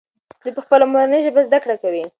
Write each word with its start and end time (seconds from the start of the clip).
دوی 0.41 0.51
په 0.57 0.61
خپله 0.65 0.85
مورنۍ 0.93 1.19
ژبه 1.25 1.41
زده 1.47 1.57
کړه 1.63 1.75
کوي. 1.81 2.03